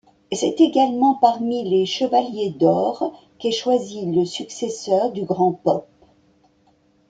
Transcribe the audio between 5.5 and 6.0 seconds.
Pope.